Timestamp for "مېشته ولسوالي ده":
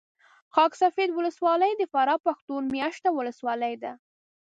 2.75-3.93